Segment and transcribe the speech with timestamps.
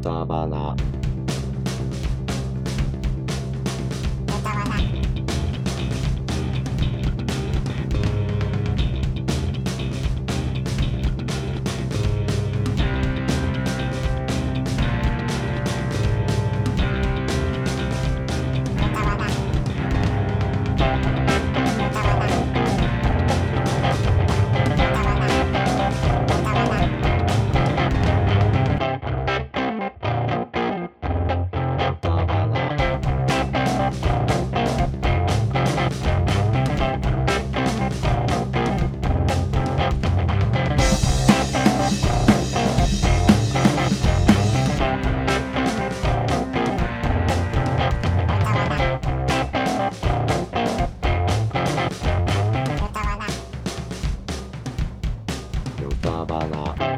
[0.00, 0.74] 扎巴拉。
[55.81, 56.96] 有沙巴拉